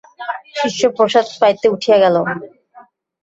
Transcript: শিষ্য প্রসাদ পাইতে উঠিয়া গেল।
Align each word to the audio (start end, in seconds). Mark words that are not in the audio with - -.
শিষ্য 0.55 0.81
প্রসাদ 0.97 1.27
পাইতে 1.39 1.67
উঠিয়া 1.69 1.97
গেল। 2.03 2.15